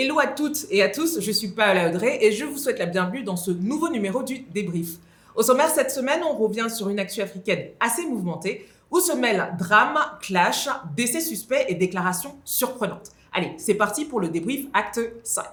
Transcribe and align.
Hello 0.00 0.20
à 0.20 0.28
toutes 0.28 0.64
et 0.70 0.80
à 0.80 0.88
tous, 0.88 1.18
je 1.18 1.32
suis 1.32 1.48
Paola 1.48 1.88
Audrey 1.88 2.18
et 2.20 2.30
je 2.30 2.44
vous 2.44 2.56
souhaite 2.56 2.78
la 2.78 2.86
bienvenue 2.86 3.24
dans 3.24 3.34
ce 3.34 3.50
nouveau 3.50 3.88
numéro 3.88 4.22
du 4.22 4.38
débrief. 4.38 4.90
Au 5.34 5.42
sommaire 5.42 5.70
cette 5.70 5.90
semaine, 5.90 6.20
on 6.22 6.36
revient 6.36 6.68
sur 6.70 6.88
une 6.88 7.00
actu 7.00 7.20
africaine 7.20 7.70
assez 7.80 8.06
mouvementée 8.06 8.68
où 8.92 9.00
se 9.00 9.10
mêlent 9.10 9.56
drame, 9.58 9.98
clash, 10.20 10.68
décès 10.94 11.18
suspects 11.18 11.64
et 11.66 11.74
déclarations 11.74 12.36
surprenantes. 12.44 13.10
Allez, 13.32 13.50
c'est 13.56 13.74
parti 13.74 14.04
pour 14.04 14.20
le 14.20 14.28
débrief 14.28 14.66
acte 14.72 15.00
5. 15.24 15.44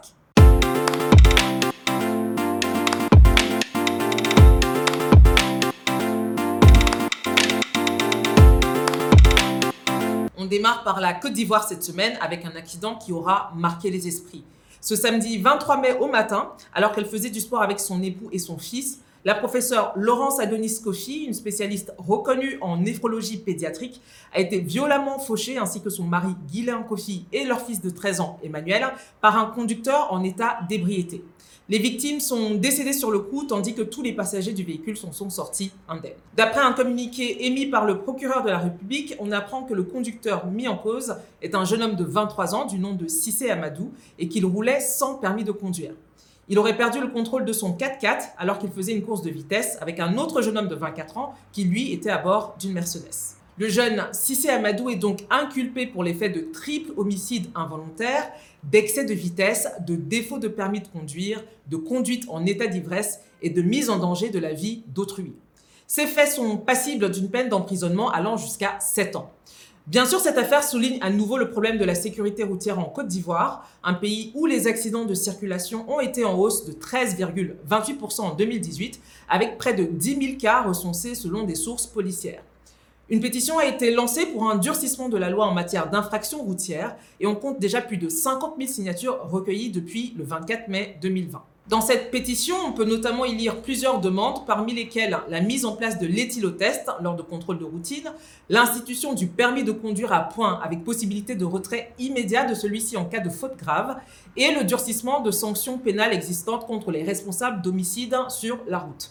On 10.45 10.47
démarre 10.47 10.83
par 10.83 10.99
la 10.99 11.15
Côte 11.15 11.33
d'Ivoire 11.33 11.67
cette 11.67 11.83
semaine 11.83 12.19
avec 12.21 12.45
un 12.45 12.55
accident 12.55 12.93
qui 12.93 13.11
aura 13.11 13.51
marqué 13.55 13.89
les 13.89 14.07
esprits. 14.07 14.43
Ce 14.79 14.95
samedi 14.95 15.39
23 15.39 15.81
mai 15.81 15.97
au 15.99 16.05
matin, 16.05 16.51
alors 16.71 16.91
qu'elle 16.91 17.07
faisait 17.07 17.31
du 17.31 17.39
sport 17.39 17.63
avec 17.63 17.79
son 17.79 18.03
époux 18.03 18.29
et 18.31 18.37
son 18.37 18.59
fils, 18.59 18.99
la 19.25 19.33
professeure 19.33 19.91
Laurence 19.95 20.39
Adonis 20.39 20.79
Kofi, 20.83 21.25
une 21.25 21.33
spécialiste 21.33 21.93
reconnue 21.97 22.59
en 22.61 22.77
néphrologie 22.77 23.37
pédiatrique, 23.37 23.99
a 24.31 24.39
été 24.39 24.59
violemment 24.59 25.17
fauchée, 25.17 25.57
ainsi 25.57 25.81
que 25.81 25.89
son 25.89 26.03
mari 26.03 26.35
Guylain 26.47 26.83
Kofi 26.83 27.25
et 27.33 27.43
leur 27.43 27.59
fils 27.59 27.81
de 27.81 27.89
13 27.89 28.21
ans, 28.21 28.39
Emmanuel, 28.43 28.85
par 29.21 29.37
un 29.37 29.47
conducteur 29.47 30.13
en 30.13 30.23
état 30.23 30.59
d'ébriété. 30.69 31.23
Les 31.67 31.79
victimes 31.79 32.19
sont 32.19 32.53
décédées 32.53 32.93
sur 32.93 33.09
le 33.09 33.17
coup, 33.17 33.45
tandis 33.45 33.73
que 33.73 33.81
tous 33.81 34.03
les 34.03 34.13
passagers 34.13 34.53
du 34.53 34.63
véhicule 34.63 34.95
sont, 34.95 35.11
sont 35.11 35.31
sortis 35.31 35.71
indemnes. 35.89 36.11
D'après 36.37 36.61
un 36.61 36.73
communiqué 36.73 37.47
émis 37.47 37.65
par 37.65 37.85
le 37.85 37.97
procureur 37.97 38.43
de 38.43 38.51
la 38.51 38.59
République, 38.59 39.15
on 39.17 39.31
apprend 39.31 39.63
que 39.63 39.73
le 39.73 39.81
conducteur 39.81 40.45
mis 40.45 40.67
en 40.67 40.77
cause 40.77 41.15
est 41.41 41.55
un 41.55 41.65
jeune 41.65 41.81
homme 41.81 41.95
de 41.95 42.03
23 42.03 42.53
ans 42.53 42.65
du 42.65 42.77
nom 42.77 42.93
de 42.93 43.07
Sissé 43.07 43.49
Amadou 43.49 43.91
et 44.19 44.27
qu'il 44.27 44.45
roulait 44.45 44.79
sans 44.79 45.15
permis 45.15 45.43
de 45.43 45.51
conduire. 45.51 45.93
Il 46.47 46.59
aurait 46.59 46.77
perdu 46.77 46.99
le 46.99 47.07
contrôle 47.07 47.43
de 47.43 47.53
son 47.53 47.73
4x4 47.73 48.33
alors 48.37 48.59
qu'il 48.59 48.69
faisait 48.69 48.93
une 48.93 49.03
course 49.03 49.23
de 49.23 49.31
vitesse 49.31 49.77
avec 49.81 49.99
un 49.99 50.17
autre 50.17 50.41
jeune 50.43 50.57
homme 50.57 50.67
de 50.67 50.75
24 50.75 51.17
ans 51.17 51.33
qui 51.51 51.63
lui 51.63 51.91
était 51.91 52.11
à 52.11 52.19
bord 52.19 52.55
d'une 52.59 52.73
Mercedes. 52.73 53.35
Le 53.57 53.67
jeune 53.67 54.03
Sissé 54.11 54.49
Amadou 54.49 54.89
est 54.89 54.97
donc 54.97 55.21
inculpé 55.29 55.87
pour 55.87 56.03
les 56.03 56.13
faits 56.13 56.35
de 56.35 56.51
triple 56.51 56.91
homicide 56.97 57.49
involontaire, 57.55 58.29
d'excès 58.63 59.05
de 59.05 59.13
vitesse, 59.13 59.69
de 59.87 59.95
défaut 59.95 60.37
de 60.37 60.49
permis 60.49 60.81
de 60.81 60.87
conduire, 60.87 61.43
de 61.67 61.77
conduite 61.77 62.25
en 62.27 62.45
état 62.45 62.67
d'ivresse 62.67 63.21
et 63.41 63.49
de 63.49 63.61
mise 63.61 63.89
en 63.89 63.97
danger 63.97 64.29
de 64.29 64.39
la 64.39 64.53
vie 64.53 64.83
d'autrui. 64.87 65.33
Ces 65.87 66.05
faits 66.05 66.33
sont 66.33 66.57
passibles 66.57 67.09
d'une 67.09 67.29
peine 67.29 67.49
d'emprisonnement 67.49 68.11
allant 68.11 68.37
jusqu'à 68.37 68.79
7 68.79 69.15
ans. 69.15 69.31
Bien 69.87 70.07
sûr, 70.07 70.19
cette 70.19 70.39
affaire 70.39 70.63
souligne 70.63 70.97
à 71.01 71.11
nouveau 71.11 71.37
le 71.37 71.51
problème 71.51 71.77
de 71.77 71.85
la 71.85 71.93
sécurité 71.93 72.43
routière 72.43 72.79
en 72.79 72.85
Côte 72.85 73.05
d'Ivoire, 73.07 73.69
un 73.83 73.93
pays 73.93 74.31
où 74.33 74.47
les 74.47 74.65
accidents 74.65 75.05
de 75.05 75.13
circulation 75.13 75.85
ont 75.87 75.99
été 75.99 76.25
en 76.25 76.39
hausse 76.39 76.65
de 76.65 76.71
13,28% 76.71 78.21
en 78.21 78.33
2018, 78.33 78.99
avec 79.29 79.59
près 79.59 79.75
de 79.75 79.83
10 79.83 80.25
000 80.25 80.37
cas 80.39 80.63
recensés 80.63 81.13
selon 81.13 81.43
des 81.43 81.53
sources 81.53 81.85
policières. 81.85 82.41
Une 83.11 83.19
pétition 83.19 83.59
a 83.59 83.65
été 83.65 83.91
lancée 83.91 84.25
pour 84.25 84.49
un 84.49 84.55
durcissement 84.55 85.07
de 85.07 85.17
la 85.17 85.29
loi 85.29 85.45
en 85.45 85.53
matière 85.53 85.91
d'infraction 85.91 86.41
routière 86.41 86.95
et 87.19 87.27
on 87.27 87.35
compte 87.35 87.59
déjà 87.59 87.79
plus 87.79 87.97
de 87.97 88.09
50 88.09 88.55
000 88.57 88.67
signatures 88.67 89.29
recueillies 89.29 89.69
depuis 89.69 90.15
le 90.17 90.23
24 90.23 90.67
mai 90.67 90.97
2020. 90.99 91.43
Dans 91.67 91.81
cette 91.81 92.11
pétition, 92.11 92.55
on 92.63 92.73
peut 92.73 92.85
notamment 92.85 93.25
y 93.25 93.33
lire 93.33 93.59
plusieurs 93.63 93.99
demandes, 93.99 94.45
parmi 94.45 94.75
lesquelles 94.75 95.17
la 95.29 95.41
mise 95.41 95.65
en 95.65 95.75
place 95.75 95.97
de 95.97 96.05
l'éthylotest 96.05 96.91
lors 97.01 97.15
de 97.15 97.23
contrôles 97.23 97.57
de 97.57 97.65
routine, 97.65 98.11
l'institution 98.49 99.13
du 99.13 99.25
permis 99.25 99.63
de 99.63 99.71
conduire 99.71 100.13
à 100.13 100.29
point 100.29 100.59
avec 100.63 100.83
possibilité 100.83 101.33
de 101.33 101.43
retrait 101.43 101.91
immédiat 101.97 102.45
de 102.45 102.53
celui-ci 102.53 102.97
en 102.97 103.05
cas 103.05 103.19
de 103.19 103.31
faute 103.31 103.57
grave, 103.57 103.97
et 104.37 104.53
le 104.53 104.63
durcissement 104.63 105.21
de 105.21 105.31
sanctions 105.31 105.79
pénales 105.79 106.13
existantes 106.13 106.67
contre 106.67 106.91
les 106.91 107.01
responsables 107.01 107.63
d'homicides 107.63 108.15
sur 108.29 108.59
la 108.67 108.77
route. 108.77 109.09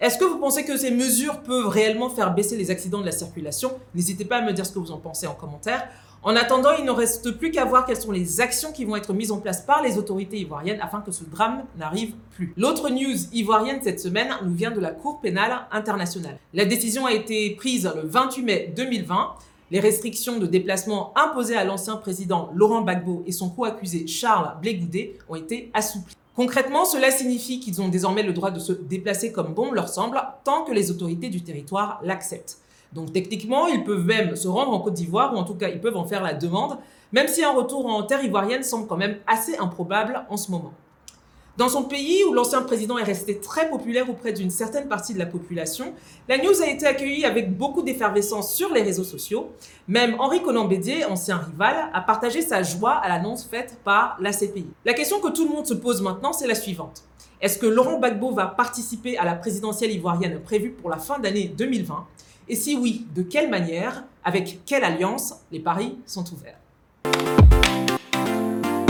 Est-ce 0.00 0.18
que 0.18 0.24
vous 0.24 0.38
pensez 0.38 0.64
que 0.64 0.76
ces 0.76 0.90
mesures 0.90 1.42
peuvent 1.42 1.68
réellement 1.68 2.10
faire 2.10 2.34
baisser 2.34 2.56
les 2.56 2.72
accidents 2.72 3.00
de 3.00 3.06
la 3.06 3.12
circulation? 3.12 3.78
N'hésitez 3.94 4.24
pas 4.24 4.38
à 4.38 4.42
me 4.42 4.52
dire 4.52 4.66
ce 4.66 4.72
que 4.72 4.80
vous 4.80 4.90
en 4.90 4.98
pensez 4.98 5.28
en 5.28 5.34
commentaire. 5.34 5.88
En 6.24 6.34
attendant, 6.34 6.70
il 6.76 6.84
ne 6.84 6.90
reste 6.90 7.30
plus 7.32 7.52
qu'à 7.52 7.64
voir 7.64 7.86
quelles 7.86 8.00
sont 8.00 8.10
les 8.10 8.40
actions 8.40 8.72
qui 8.72 8.84
vont 8.84 8.96
être 8.96 9.12
mises 9.12 9.30
en 9.30 9.38
place 9.38 9.60
par 9.62 9.82
les 9.82 9.98
autorités 9.98 10.38
ivoiriennes 10.38 10.80
afin 10.80 11.00
que 11.00 11.12
ce 11.12 11.22
drame 11.24 11.62
n'arrive 11.78 12.14
plus. 12.32 12.52
L'autre 12.56 12.90
news 12.90 13.16
ivoirienne 13.32 13.80
cette 13.82 14.00
semaine 14.00 14.28
nous 14.42 14.54
vient 14.54 14.72
de 14.72 14.80
la 14.80 14.90
Cour 14.90 15.20
pénale 15.20 15.66
internationale. 15.70 16.38
La 16.54 16.64
décision 16.64 17.06
a 17.06 17.12
été 17.12 17.50
prise 17.54 17.90
le 17.94 18.02
28 18.08 18.42
mai 18.42 18.72
2020. 18.76 19.34
Les 19.70 19.80
restrictions 19.80 20.38
de 20.38 20.46
déplacement 20.46 21.12
imposées 21.16 21.56
à 21.56 21.64
l'ancien 21.64 21.96
président 21.96 22.50
Laurent 22.54 22.82
Gbagbo 22.82 23.22
et 23.26 23.32
son 23.32 23.50
co-accusé 23.50 24.06
Charles 24.06 24.56
Blé 24.60 25.18
ont 25.28 25.36
été 25.36 25.70
assouplies. 25.72 26.16
Concrètement, 26.34 26.84
cela 26.84 27.10
signifie 27.10 27.60
qu'ils 27.60 27.80
ont 27.82 27.88
désormais 27.88 28.22
le 28.22 28.32
droit 28.32 28.50
de 28.50 28.60
se 28.60 28.72
déplacer 28.72 29.30
comme 29.30 29.54
bon 29.54 29.72
leur 29.72 29.88
semble, 29.88 30.20
tant 30.44 30.64
que 30.64 30.72
les 30.72 30.90
autorités 30.90 31.30
du 31.30 31.42
territoire 31.42 32.00
l'acceptent. 32.02 32.58
Donc 32.92 33.12
techniquement, 33.12 33.66
ils 33.66 33.84
peuvent 33.84 34.04
même 34.04 34.34
se 34.36 34.48
rendre 34.48 34.72
en 34.72 34.80
Côte 34.80 34.94
d'Ivoire, 34.94 35.34
ou 35.34 35.36
en 35.36 35.44
tout 35.44 35.54
cas, 35.54 35.68
ils 35.68 35.80
peuvent 35.80 35.96
en 35.96 36.04
faire 36.04 36.22
la 36.22 36.34
demande, 36.34 36.78
même 37.12 37.28
si 37.28 37.44
un 37.44 37.52
retour 37.52 37.86
en 37.86 38.02
terre 38.02 38.24
ivoirienne 38.24 38.62
semble 38.62 38.86
quand 38.86 38.96
même 38.96 39.18
assez 39.26 39.56
improbable 39.58 40.24
en 40.28 40.36
ce 40.36 40.50
moment. 40.50 40.72
Dans 41.58 41.68
son 41.68 41.82
pays, 41.82 42.22
où 42.22 42.32
l'ancien 42.32 42.62
président 42.62 42.98
est 42.98 43.02
resté 43.02 43.40
très 43.40 43.68
populaire 43.68 44.08
auprès 44.08 44.32
d'une 44.32 44.48
certaine 44.48 44.86
partie 44.86 45.12
de 45.12 45.18
la 45.18 45.26
population, 45.26 45.92
la 46.28 46.38
news 46.38 46.62
a 46.62 46.68
été 46.68 46.86
accueillie 46.86 47.24
avec 47.24 47.56
beaucoup 47.56 47.82
d'effervescence 47.82 48.54
sur 48.54 48.72
les 48.72 48.80
réseaux 48.80 49.02
sociaux. 49.02 49.50
Même 49.88 50.14
Henri 50.20 50.40
Conan 50.40 50.66
Bédier, 50.66 51.04
ancien 51.04 51.38
rival, 51.38 51.90
a 51.92 52.00
partagé 52.00 52.42
sa 52.42 52.62
joie 52.62 52.92
à 52.92 53.08
l'annonce 53.08 53.44
faite 53.44 53.76
par 53.82 54.16
la 54.20 54.30
CPI. 54.30 54.68
La 54.84 54.94
question 54.94 55.18
que 55.18 55.32
tout 55.32 55.48
le 55.48 55.52
monde 55.52 55.66
se 55.66 55.74
pose 55.74 56.00
maintenant, 56.00 56.32
c'est 56.32 56.46
la 56.46 56.54
suivante. 56.54 57.02
Est-ce 57.40 57.58
que 57.58 57.66
Laurent 57.66 57.98
Gbagbo 57.98 58.30
va 58.30 58.46
participer 58.46 59.18
à 59.18 59.24
la 59.24 59.34
présidentielle 59.34 59.90
ivoirienne 59.90 60.40
prévue 60.40 60.70
pour 60.70 60.90
la 60.90 60.98
fin 60.98 61.18
d'année 61.18 61.52
2020 61.58 62.06
Et 62.50 62.56
si 62.56 62.76
oui, 62.76 63.06
de 63.14 63.20
quelle 63.20 63.50
manière 63.50 64.04
Avec 64.24 64.60
quelle 64.64 64.82
alliance 64.82 65.34
Les 65.52 65.60
paris 65.60 65.98
sont 66.06 66.24
ouverts? 66.32 66.56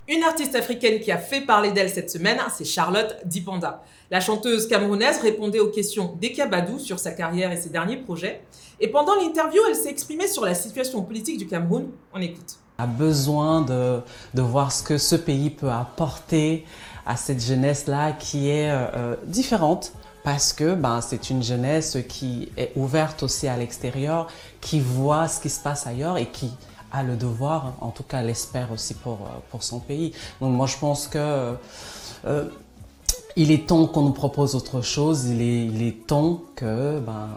Une 0.06 0.22
artiste 0.22 0.54
africaine 0.54 1.00
qui 1.00 1.10
a 1.10 1.18
fait 1.18 1.40
parler 1.40 1.72
d'elle 1.72 1.90
cette 1.90 2.08
semaine, 2.08 2.38
c'est 2.56 2.64
Charlotte 2.64 3.16
Dipanda. 3.24 3.82
La 4.12 4.20
chanteuse 4.20 4.68
camerounaise 4.68 5.18
répondait 5.20 5.58
aux 5.58 5.70
questions 5.70 6.16
d'Ekabadou 6.20 6.78
sur 6.78 7.00
sa 7.00 7.10
carrière 7.10 7.50
et 7.50 7.56
ses 7.56 7.70
derniers 7.70 7.96
projets. 7.96 8.42
Et 8.78 8.86
pendant 8.88 9.16
l'interview, 9.16 9.60
elle 9.68 9.74
s'est 9.74 9.90
exprimée 9.90 10.28
sur 10.28 10.44
la 10.44 10.54
situation 10.54 11.02
politique 11.02 11.36
du 11.36 11.48
Cameroun. 11.48 11.88
On 12.14 12.20
écoute. 12.20 12.58
On 12.78 12.84
a 12.84 12.86
besoin 12.86 13.62
de, 13.62 14.02
voir 14.40 14.70
ce 14.70 14.84
que 14.84 14.98
ce 14.98 15.16
pays 15.16 15.50
peut 15.50 15.70
apporter 15.70 16.64
à 17.04 17.16
cette 17.16 17.44
jeunesse-là 17.44 18.12
qui 18.12 18.50
est 18.50 18.70
euh, 18.70 18.86
euh, 18.94 19.16
différente 19.26 19.92
parce 20.28 20.52
que 20.52 20.74
ben, 20.74 21.00
c'est 21.00 21.30
une 21.30 21.42
jeunesse 21.42 21.96
qui 22.06 22.50
est 22.58 22.72
ouverte 22.76 23.22
aussi 23.22 23.48
à 23.48 23.56
l'extérieur, 23.56 24.26
qui 24.60 24.78
voit 24.78 25.26
ce 25.26 25.40
qui 25.40 25.48
se 25.48 25.58
passe 25.58 25.86
ailleurs 25.86 26.18
et 26.18 26.26
qui 26.26 26.50
a 26.92 27.02
le 27.02 27.16
devoir, 27.16 27.72
en 27.80 27.88
tout 27.88 28.02
cas 28.02 28.20
l'espère 28.20 28.70
aussi 28.70 28.92
pour, 28.92 29.20
euh, 29.22 29.38
pour 29.50 29.62
son 29.62 29.78
pays. 29.78 30.12
Donc 30.42 30.52
moi 30.52 30.66
je 30.66 30.76
pense 30.76 31.06
que 31.06 31.54
euh, 32.26 32.44
il 33.36 33.50
est 33.50 33.66
temps 33.66 33.86
qu'on 33.86 34.02
nous 34.02 34.12
propose 34.12 34.54
autre 34.54 34.82
chose, 34.82 35.24
il 35.24 35.40
est, 35.40 35.64
il 35.64 35.82
est 35.82 36.06
temps 36.06 36.42
que 36.56 36.98
ben, 36.98 37.30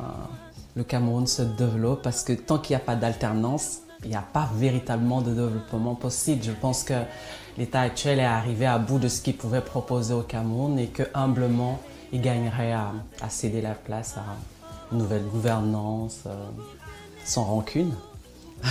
le 0.75 0.84
Cameroun 0.84 1.28
se 1.28 1.44
développe 1.44 2.02
parce 2.02 2.25
que 2.25 2.34
tant 2.34 2.58
qu'il 2.58 2.75
n'y 2.75 2.81
a 2.81 2.85
pas 2.85 2.97
d'alternance, 2.97 3.84
il 4.03 4.09
n'y 4.09 4.18
a 4.18 4.25
pas 4.34 4.50
véritablement 4.58 5.22
de 5.22 5.34
développement 5.34 5.96
possible. 5.96 6.44
Je 6.44 6.52
pense 6.52 6.84
que 6.84 6.96
l'État 7.58 7.79
actuel 7.79 8.19
est 8.19 8.25
arrivé 8.25 8.66
à 8.66 8.79
bout 8.79 9.00
de 9.00 9.08
ce 9.08 9.22
qu'il 9.22 9.38
pouvait 9.38 9.62
proposer 9.62 10.13
au 10.13 10.23
Cameroun 10.23 10.78
et 10.78 10.88
que 10.88 11.03
humblement, 11.13 11.79
il 12.11 12.22
gagnerait 12.22 12.73
à, 12.73 12.94
céder 13.29 13.61
la 13.61 13.73
place 13.73 14.17
à 14.17 14.25
une 14.91 14.99
nouvelle 14.99 15.23
gouvernance 15.23 16.23
euh, 16.25 16.49
sans 17.23 17.44
rancune. 17.44 17.94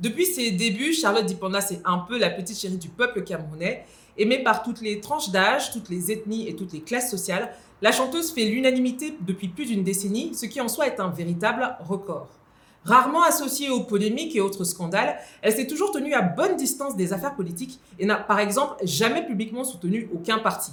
Depuis 0.00 0.26
ses 0.26 0.50
débuts, 0.50 0.92
Charlotte 0.92 1.26
Dipanda, 1.26 1.60
c'est 1.60 1.80
un 1.84 1.98
peu 1.98 2.18
la 2.18 2.30
petite 2.30 2.58
chérie 2.58 2.76
du 2.76 2.88
peuple 2.88 3.22
camerounais. 3.22 3.84
Aimée 4.16 4.42
par 4.42 4.62
toutes 4.62 4.80
les 4.80 5.00
tranches 5.00 5.30
d'âge, 5.30 5.72
toutes 5.72 5.88
les 5.88 6.12
ethnies 6.12 6.48
et 6.48 6.54
toutes 6.54 6.72
les 6.72 6.80
classes 6.80 7.10
sociales, 7.10 7.52
la 7.82 7.90
chanteuse 7.90 8.32
fait 8.32 8.44
l'unanimité 8.44 9.16
depuis 9.20 9.48
plus 9.48 9.66
d'une 9.66 9.82
décennie, 9.82 10.34
ce 10.34 10.46
qui 10.46 10.60
en 10.60 10.68
soi 10.68 10.86
est 10.86 11.00
un 11.00 11.08
véritable 11.08 11.76
record. 11.80 12.28
Rarement 12.84 13.22
associée 13.22 13.70
aux 13.70 13.80
polémiques 13.80 14.36
et 14.36 14.40
autres 14.40 14.64
scandales, 14.64 15.18
elle 15.42 15.54
s'est 15.54 15.66
toujours 15.66 15.90
tenue 15.90 16.12
à 16.14 16.20
bonne 16.20 16.56
distance 16.56 16.96
des 16.96 17.12
affaires 17.12 17.34
politiques 17.34 17.80
et 17.98 18.06
n'a 18.06 18.16
par 18.16 18.38
exemple 18.38 18.76
jamais 18.84 19.24
publiquement 19.26 19.64
soutenu 19.64 20.08
aucun 20.14 20.38
parti. 20.38 20.72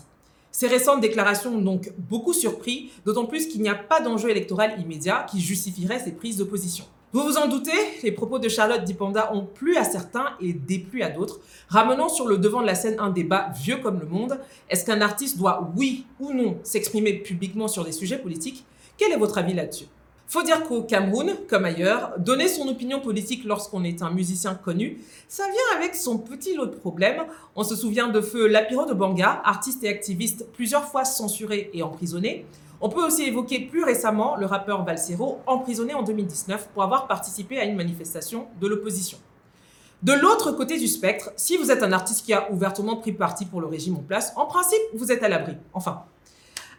Ces 0.51 0.67
récentes 0.67 0.99
déclarations 0.99 1.55
ont 1.55 1.61
donc 1.61 1.93
beaucoup 1.97 2.33
surpris, 2.33 2.91
d'autant 3.05 3.25
plus 3.25 3.47
qu'il 3.47 3.61
n'y 3.61 3.69
a 3.69 3.75
pas 3.75 4.01
d'enjeu 4.01 4.29
électoral 4.29 4.79
immédiat 4.81 5.25
qui 5.29 5.39
justifierait 5.39 5.99
ces 5.99 6.11
prises 6.11 6.37
d'opposition. 6.37 6.85
Vous 7.13 7.23
vous 7.23 7.37
en 7.37 7.47
doutez, 7.47 7.71
les 8.03 8.11
propos 8.11 8.39
de 8.39 8.47
Charlotte 8.47 8.83
Dipanda 8.83 9.33
ont 9.33 9.45
plu 9.45 9.75
à 9.75 9.83
certains 9.83 10.27
et 10.39 10.53
déplu 10.53 11.03
à 11.03 11.09
d'autres, 11.09 11.39
ramenant 11.67 12.09
sur 12.09 12.27
le 12.27 12.37
devant 12.37 12.61
de 12.61 12.67
la 12.67 12.75
scène 12.75 12.99
un 12.99 13.09
débat 13.09 13.49
vieux 13.61 13.77
comme 13.77 13.99
le 13.99 14.05
monde. 14.05 14.39
Est-ce 14.69 14.85
qu'un 14.85 15.01
artiste 15.01 15.37
doit, 15.37 15.71
oui 15.77 16.05
ou 16.19 16.33
non, 16.33 16.57
s'exprimer 16.63 17.13
publiquement 17.13 17.67
sur 17.67 17.83
des 17.83 17.91
sujets 17.91 18.17
politiques? 18.17 18.65
Quel 18.97 19.11
est 19.11 19.17
votre 19.17 19.37
avis 19.37 19.53
là-dessus? 19.53 19.87
Faut 20.31 20.43
dire 20.43 20.63
qu'au 20.63 20.81
Cameroun, 20.81 21.35
comme 21.49 21.65
ailleurs, 21.65 22.13
donner 22.17 22.47
son 22.47 22.65
opinion 22.69 23.01
politique 23.01 23.43
lorsqu'on 23.43 23.83
est 23.83 24.01
un 24.01 24.11
musicien 24.11 24.55
connu, 24.55 25.01
ça 25.27 25.43
vient 25.43 25.77
avec 25.77 25.93
son 25.93 26.19
petit 26.19 26.55
lot 26.55 26.67
de 26.67 26.75
problèmes. 26.77 27.25
On 27.57 27.65
se 27.65 27.75
souvient 27.75 28.07
de 28.07 28.21
Feu 28.21 28.47
Lapiro 28.47 28.85
de 28.85 28.93
Banga, 28.93 29.41
artiste 29.43 29.83
et 29.83 29.89
activiste 29.89 30.47
plusieurs 30.53 30.85
fois 30.85 31.03
censuré 31.03 31.69
et 31.73 31.83
emprisonné. 31.83 32.45
On 32.79 32.87
peut 32.87 33.05
aussi 33.05 33.23
évoquer 33.23 33.59
plus 33.59 33.83
récemment 33.83 34.37
le 34.37 34.45
rappeur 34.45 34.85
Valsero, 34.85 35.41
emprisonné 35.47 35.93
en 35.93 36.01
2019 36.01 36.69
pour 36.69 36.83
avoir 36.83 37.07
participé 37.07 37.59
à 37.59 37.65
une 37.65 37.75
manifestation 37.75 38.47
de 38.61 38.67
l'opposition. 38.67 39.17
De 40.01 40.13
l'autre 40.13 40.53
côté 40.53 40.79
du 40.79 40.87
spectre, 40.87 41.33
si 41.35 41.57
vous 41.57 41.71
êtes 41.71 41.83
un 41.83 41.91
artiste 41.91 42.25
qui 42.25 42.31
a 42.31 42.49
ouvertement 42.53 42.95
pris 42.95 43.11
parti 43.11 43.43
pour 43.43 43.59
le 43.59 43.67
régime 43.67 43.97
en 43.97 44.01
place, 44.01 44.31
en 44.37 44.45
principe, 44.45 44.79
vous 44.93 45.11
êtes 45.11 45.23
à 45.23 45.27
l'abri. 45.27 45.57
Enfin, 45.73 46.05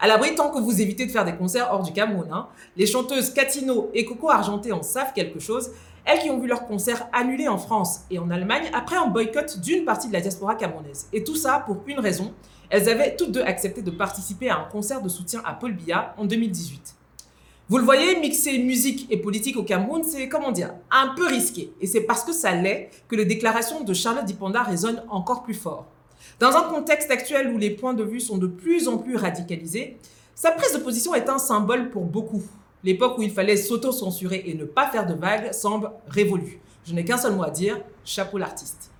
à 0.00 0.06
l'abri 0.06 0.34
tant 0.34 0.50
que 0.50 0.58
vous 0.58 0.80
évitez 0.80 1.06
de 1.06 1.10
faire 1.10 1.24
des 1.24 1.34
concerts 1.34 1.68
hors 1.72 1.82
du 1.82 1.92
Cameroun. 1.92 2.28
Hein. 2.32 2.48
Les 2.76 2.86
chanteuses 2.86 3.32
Catino 3.32 3.90
et 3.94 4.04
Coco 4.04 4.30
Argenté 4.30 4.72
en 4.72 4.82
savent 4.82 5.12
quelque 5.12 5.38
chose. 5.38 5.70
Elles 6.04 6.18
qui 6.18 6.30
ont 6.30 6.38
vu 6.38 6.48
leurs 6.48 6.66
concerts 6.66 7.08
annulés 7.12 7.48
en 7.48 7.58
France 7.58 8.00
et 8.10 8.18
en 8.18 8.30
Allemagne 8.30 8.68
après 8.72 8.96
un 8.96 9.06
boycott 9.06 9.60
d'une 9.60 9.84
partie 9.84 10.08
de 10.08 10.12
la 10.12 10.20
diaspora 10.20 10.56
camerounaise. 10.56 11.06
Et 11.12 11.22
tout 11.22 11.36
ça 11.36 11.62
pour 11.64 11.82
une 11.86 12.00
raison. 12.00 12.32
Elles 12.70 12.88
avaient 12.88 13.14
toutes 13.16 13.32
deux 13.32 13.42
accepté 13.42 13.82
de 13.82 13.90
participer 13.90 14.48
à 14.48 14.58
un 14.58 14.64
concert 14.64 15.00
de 15.02 15.08
soutien 15.08 15.42
à 15.44 15.52
Paul 15.52 15.72
Biya 15.72 16.14
en 16.18 16.24
2018. 16.24 16.96
Vous 17.68 17.78
le 17.78 17.84
voyez, 17.84 18.18
mixer 18.18 18.58
musique 18.58 19.06
et 19.10 19.16
politique 19.16 19.56
au 19.56 19.62
Cameroun, 19.62 20.02
c'est, 20.02 20.28
comment 20.28 20.52
dire, 20.52 20.74
un 20.90 21.14
peu 21.14 21.26
risqué. 21.26 21.72
Et 21.80 21.86
c'est 21.86 22.02
parce 22.02 22.24
que 22.24 22.32
ça 22.32 22.52
l'est 22.54 22.90
que 23.08 23.16
les 23.16 23.24
déclarations 23.24 23.84
de 23.84 23.94
Charlotte 23.94 24.24
Dipanda 24.24 24.62
résonnent 24.62 25.02
encore 25.08 25.42
plus 25.42 25.54
fort. 25.54 25.86
Dans 26.42 26.56
un 26.56 26.62
contexte 26.62 27.08
actuel 27.12 27.52
où 27.54 27.56
les 27.56 27.70
points 27.70 27.94
de 27.94 28.02
vue 28.02 28.18
sont 28.18 28.36
de 28.36 28.48
plus 28.48 28.88
en 28.88 28.98
plus 28.98 29.14
radicalisés, 29.14 29.96
sa 30.34 30.50
prise 30.50 30.72
de 30.72 30.78
position 30.78 31.14
est 31.14 31.28
un 31.28 31.38
symbole 31.38 31.88
pour 31.90 32.04
beaucoup. 32.04 32.42
L'époque 32.82 33.16
où 33.18 33.22
il 33.22 33.30
fallait 33.30 33.56
s'auto-censurer 33.56 34.42
et 34.46 34.54
ne 34.54 34.64
pas 34.64 34.88
faire 34.88 35.06
de 35.06 35.14
vagues 35.14 35.52
semble 35.52 35.92
révolue. 36.08 36.58
Je 36.84 36.94
n'ai 36.94 37.04
qu'un 37.04 37.16
seul 37.16 37.36
mot 37.36 37.44
à 37.44 37.50
dire, 37.50 37.78
chapeau 38.04 38.38
l'artiste. 38.38 38.90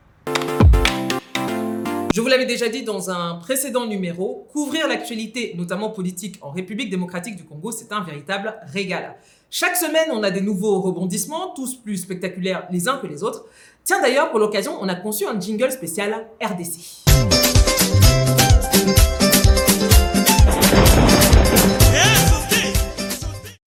Je 2.14 2.20
vous 2.20 2.28
l'avais 2.28 2.44
déjà 2.44 2.68
dit 2.68 2.82
dans 2.82 3.08
un 3.08 3.36
précédent 3.36 3.86
numéro, 3.86 4.46
couvrir 4.52 4.86
l'actualité, 4.86 5.54
notamment 5.56 5.88
politique, 5.88 6.36
en 6.42 6.50
République 6.50 6.90
démocratique 6.90 7.36
du 7.36 7.44
Congo, 7.44 7.72
c'est 7.72 7.90
un 7.90 8.02
véritable 8.02 8.54
régal. 8.66 9.16
Chaque 9.50 9.76
semaine, 9.76 10.10
on 10.12 10.22
a 10.22 10.30
des 10.30 10.42
nouveaux 10.42 10.82
rebondissements, 10.82 11.54
tous 11.54 11.74
plus 11.74 11.96
spectaculaires 11.96 12.68
les 12.70 12.86
uns 12.86 12.98
que 12.98 13.06
les 13.06 13.22
autres. 13.22 13.46
Tiens 13.82 14.02
d'ailleurs, 14.02 14.30
pour 14.30 14.40
l'occasion, 14.40 14.76
on 14.78 14.90
a 14.90 14.94
conçu 14.94 15.26
un 15.26 15.40
jingle 15.40 15.72
spécial 15.72 16.26
RDC. 16.42 17.02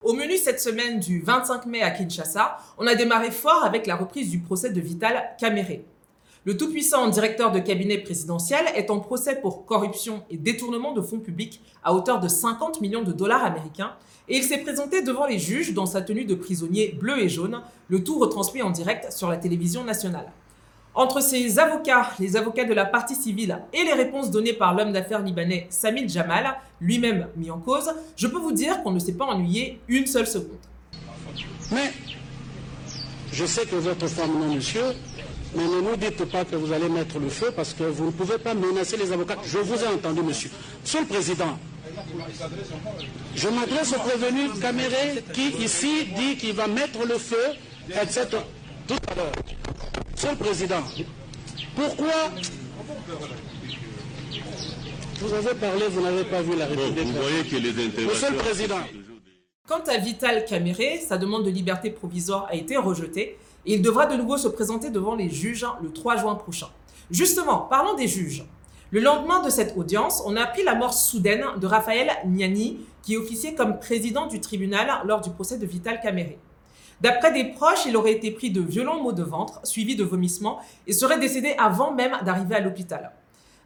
Au 0.04 0.12
menu 0.12 0.36
cette 0.36 0.60
semaine 0.60 1.00
du 1.00 1.20
25 1.20 1.66
mai 1.66 1.82
à 1.82 1.90
Kinshasa, 1.90 2.58
on 2.78 2.86
a 2.86 2.94
démarré 2.94 3.32
fort 3.32 3.64
avec 3.64 3.88
la 3.88 3.96
reprise 3.96 4.30
du 4.30 4.38
procès 4.38 4.70
de 4.70 4.80
Vital 4.80 5.34
Caméré. 5.36 5.84
Le 6.46 6.56
tout-puissant 6.56 7.08
directeur 7.08 7.50
de 7.50 7.58
cabinet 7.58 7.98
présidentiel 7.98 8.66
est 8.76 8.88
en 8.90 9.00
procès 9.00 9.40
pour 9.40 9.66
corruption 9.66 10.22
et 10.30 10.36
détournement 10.36 10.92
de 10.92 11.02
fonds 11.02 11.18
publics 11.18 11.60
à 11.82 11.92
hauteur 11.92 12.20
de 12.20 12.28
50 12.28 12.80
millions 12.80 13.02
de 13.02 13.10
dollars 13.10 13.44
américains 13.44 13.94
et 14.28 14.36
il 14.36 14.44
s'est 14.44 14.58
présenté 14.58 15.02
devant 15.02 15.26
les 15.26 15.40
juges 15.40 15.74
dans 15.74 15.86
sa 15.86 16.02
tenue 16.02 16.24
de 16.24 16.36
prisonnier 16.36 16.96
bleu 17.00 17.18
et 17.18 17.28
jaune, 17.28 17.62
le 17.88 18.04
tout 18.04 18.20
retransmis 18.20 18.62
en 18.62 18.70
direct 18.70 19.10
sur 19.10 19.28
la 19.28 19.38
télévision 19.38 19.82
nationale. 19.82 20.30
Entre 20.94 21.20
ses 21.20 21.58
avocats, 21.58 22.12
les 22.20 22.36
avocats 22.36 22.64
de 22.64 22.74
la 22.74 22.84
partie 22.84 23.16
civile 23.16 23.60
et 23.72 23.82
les 23.82 23.94
réponses 23.94 24.30
données 24.30 24.52
par 24.52 24.72
l'homme 24.72 24.92
d'affaires 24.92 25.22
libanais 25.22 25.66
Samil 25.68 26.08
Jamal, 26.08 26.54
lui-même 26.80 27.26
mis 27.36 27.50
en 27.50 27.58
cause, 27.58 27.90
je 28.14 28.28
peux 28.28 28.38
vous 28.38 28.52
dire 28.52 28.84
qu'on 28.84 28.92
ne 28.92 29.00
s'est 29.00 29.14
pas 29.14 29.24
ennuyé 29.24 29.80
une 29.88 30.06
seule 30.06 30.28
seconde. 30.28 30.54
Mais 31.72 31.92
je 33.32 33.44
sais 33.44 33.66
que 33.66 33.74
votre 33.74 34.06
femme, 34.06 34.30
monsieur, 34.54 34.84
mais 35.56 35.64
ne 35.64 35.80
nous 35.80 35.96
dites 35.96 36.24
pas 36.26 36.44
que 36.44 36.56
vous 36.56 36.72
allez 36.72 36.88
mettre 36.88 37.18
le 37.18 37.28
feu 37.28 37.50
parce 37.54 37.72
que 37.72 37.84
vous 37.84 38.06
ne 38.06 38.10
pouvez 38.10 38.38
pas 38.38 38.54
menacer 38.54 38.96
les 38.96 39.10
avocats. 39.12 39.36
Je 39.44 39.58
vous 39.58 39.82
ai 39.82 39.86
entendu, 39.86 40.22
monsieur. 40.22 40.50
Monsieur 40.82 41.00
le 41.00 41.06
Président, 41.06 41.58
je 43.34 43.48
m'adresse 43.48 43.92
au 43.94 43.98
prévenu 44.00 44.50
Caméré 44.60 45.24
qui 45.32 45.48
ici 45.64 46.06
dit 46.16 46.36
qu'il 46.36 46.54
va 46.54 46.66
mettre 46.66 47.04
le 47.06 47.16
feu, 47.18 47.54
etc. 47.88 48.26
Tout 48.86 48.94
à 49.10 49.14
l'heure. 49.14 49.32
Monsieur 50.12 50.30
le 50.30 50.36
Président, 50.36 50.82
pourquoi 51.74 52.30
vous 55.20 55.32
avez 55.34 55.54
parlé, 55.54 55.84
vous 55.88 56.02
n'avez 56.02 56.24
pas 56.24 56.42
vu 56.42 56.56
la 56.56 56.66
République? 56.66 57.06
Vous 57.06 57.22
voyez 57.22 57.44
que 57.44 57.56
les 57.56 58.04
Monsieur 58.04 58.30
le 58.30 58.36
Président, 58.36 58.80
Quant 59.66 59.82
à 59.88 59.98
Vital 59.98 60.44
Caméré, 60.44 61.00
sa 61.00 61.18
demande 61.18 61.44
de 61.44 61.50
liberté 61.50 61.90
provisoire 61.90 62.46
a 62.48 62.54
été 62.54 62.76
rejetée 62.76 63.36
et 63.66 63.74
il 63.74 63.82
devra 63.82 64.06
de 64.06 64.16
nouveau 64.16 64.38
se 64.38 64.48
présenter 64.48 64.90
devant 64.90 65.14
les 65.14 65.28
juges 65.28 65.66
le 65.82 65.92
3 65.92 66.16
juin 66.16 66.36
prochain. 66.36 66.68
Justement, 67.10 67.58
parlons 67.58 67.94
des 67.94 68.08
juges. 68.08 68.44
Le 68.92 69.00
lendemain 69.00 69.42
de 69.42 69.50
cette 69.50 69.76
audience, 69.76 70.22
on 70.24 70.36
a 70.36 70.42
appris 70.42 70.62
la 70.62 70.76
mort 70.76 70.94
soudaine 70.94 71.44
de 71.60 71.66
Raphaël 71.66 72.10
Niani, 72.24 72.80
qui 73.02 73.16
officiait 73.16 73.54
comme 73.54 73.78
président 73.80 74.26
du 74.26 74.40
tribunal 74.40 74.88
lors 75.04 75.20
du 75.20 75.30
procès 75.30 75.58
de 75.58 75.66
Vital 75.66 76.00
Caméré. 76.00 76.38
D'après 77.00 77.32
des 77.32 77.44
proches, 77.44 77.84
il 77.86 77.96
aurait 77.96 78.12
été 78.12 78.30
pris 78.30 78.50
de 78.50 78.60
violents 78.60 79.02
maux 79.02 79.12
de 79.12 79.22
ventre, 79.22 79.60
suivis 79.64 79.96
de 79.96 80.04
vomissements, 80.04 80.60
et 80.86 80.92
serait 80.92 81.18
décédé 81.18 81.54
avant 81.58 81.92
même 81.92 82.16
d'arriver 82.24 82.54
à 82.54 82.60
l'hôpital. 82.60 83.12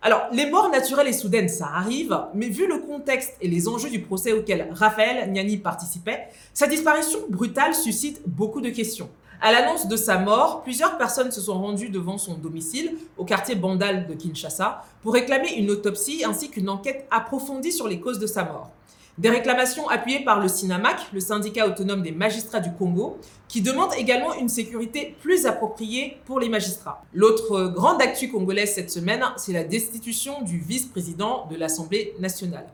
Alors, 0.03 0.23
les 0.33 0.51
morts 0.51 0.71
naturelles 0.71 1.09
et 1.09 1.13
soudaines, 1.13 1.51
ça 1.51 1.67
arrive, 1.67 2.19
mais 2.35 2.49
vu 2.49 2.67
le 2.67 2.79
contexte 2.79 3.35
et 3.43 3.49
les 3.49 3.69
enjeux 3.69 3.91
du 3.91 4.01
procès 4.01 4.33
auquel 4.33 4.69
Raphaël 4.73 5.31
Niani 5.31 5.59
participait, 5.59 6.29
sa 6.55 6.67
disparition 6.67 7.19
brutale 7.29 7.75
suscite 7.75 8.23
beaucoup 8.27 8.63
de 8.63 8.71
questions. 8.71 9.11
À 9.43 9.53
l'annonce 9.53 9.89
de 9.89 9.97
sa 9.97 10.19
mort, 10.19 10.63
plusieurs 10.63 10.99
personnes 10.99 11.33
se 11.33 11.41
sont 11.41 11.59
rendues 11.59 11.89
devant 11.89 12.19
son 12.19 12.35
domicile, 12.35 12.99
au 13.17 13.25
quartier 13.25 13.55
Bandal 13.55 14.07
de 14.07 14.13
Kinshasa, 14.13 14.85
pour 15.03 15.15
réclamer 15.15 15.55
une 15.55 15.71
autopsie 15.71 16.25
ainsi 16.27 16.51
qu'une 16.51 16.69
enquête 16.69 17.07
approfondie 17.11 17.73
sur 17.73 17.89
les 17.89 18.01
causes 18.01 18.19
de 18.19 18.27
sa 18.27 18.45
mort. 18.45 18.71
Des 19.17 19.31
réclamations 19.31 19.89
appuyées 19.89 20.25
par 20.25 20.41
le 20.41 20.49
SINAMAC, 20.49 21.07
le 21.15 21.21
syndicat 21.21 21.67
autonome 21.67 22.03
des 22.03 22.13
magistrats 22.13 22.61
du 22.61 22.71
Congo, 22.73 23.17
qui 23.49 23.63
demande 23.63 23.95
également 23.97 24.35
une 24.35 24.51
sécurité 24.51 25.17
plus 25.23 25.47
appropriée 25.47 26.19
pour 26.27 26.39
les 26.39 26.51
magistrats. 26.51 27.03
L'autre 27.15 27.73
grande 27.75 28.03
actu 28.03 28.31
congolaise 28.31 28.75
cette 28.75 28.91
semaine, 28.91 29.25
c'est 29.39 29.55
la 29.55 29.65
destitution 29.65 30.43
du 30.43 30.59
vice-président 30.59 31.47
de 31.51 31.57
l'Assemblée 31.57 32.15
nationale. 32.19 32.67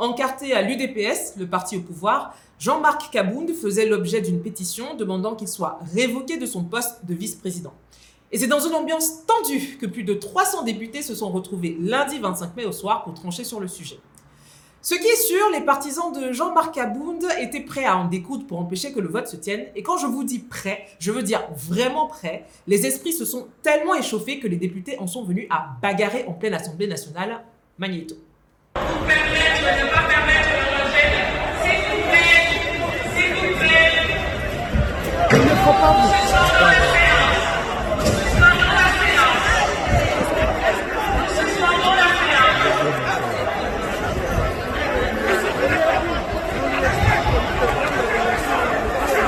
Encarté 0.00 0.52
à 0.54 0.62
l'UDPS, 0.62 1.36
le 1.38 1.46
parti 1.46 1.76
au 1.76 1.80
pouvoir, 1.80 2.34
Jean-Marc 2.58 3.12
Kabound 3.12 3.54
faisait 3.54 3.86
l'objet 3.86 4.20
d'une 4.20 4.42
pétition 4.42 4.96
demandant 4.96 5.36
qu'il 5.36 5.46
soit 5.46 5.78
révoqué 5.94 6.36
de 6.36 6.46
son 6.46 6.64
poste 6.64 7.04
de 7.04 7.14
vice-président. 7.14 7.72
Et 8.32 8.38
c'est 8.38 8.48
dans 8.48 8.58
une 8.58 8.74
ambiance 8.74 9.24
tendue 9.26 9.78
que 9.80 9.86
plus 9.86 10.02
de 10.02 10.14
300 10.14 10.64
députés 10.64 11.02
se 11.02 11.14
sont 11.14 11.30
retrouvés 11.30 11.76
lundi 11.80 12.18
25 12.18 12.56
mai 12.56 12.64
au 12.64 12.72
soir 12.72 13.04
pour 13.04 13.14
trancher 13.14 13.44
sur 13.44 13.60
le 13.60 13.68
sujet. 13.68 14.00
Ce 14.82 14.96
qui 14.96 15.06
est 15.06 15.16
sûr, 15.16 15.50
les 15.52 15.60
partisans 15.60 16.12
de 16.12 16.32
Jean-Marc 16.32 16.76
Abound 16.76 17.24
étaient 17.40 17.60
prêts 17.60 17.84
à 17.84 17.96
en 17.96 18.06
découdre 18.06 18.46
pour 18.46 18.58
empêcher 18.58 18.92
que 18.92 19.00
le 19.00 19.08
vote 19.08 19.28
se 19.28 19.36
tienne. 19.36 19.66
Et 19.76 19.84
quand 19.84 19.96
je 19.96 20.06
vous 20.06 20.24
dis 20.24 20.40
prêt, 20.40 20.86
je 20.98 21.12
veux 21.12 21.22
dire 21.22 21.48
vraiment 21.56 22.08
prêt. 22.08 22.44
Les 22.66 22.84
esprits 22.84 23.12
se 23.12 23.24
sont 23.24 23.46
tellement 23.62 23.94
échauffés 23.94 24.40
que 24.40 24.48
les 24.48 24.56
députés 24.56 24.98
en 24.98 25.06
sont 25.06 25.22
venus 25.22 25.46
à 25.48 25.76
bagarrer 25.80 26.24
en 26.26 26.32
pleine 26.32 26.54
Assemblée 26.54 26.88
nationale. 26.88 27.44
Magnéto. 27.78 28.16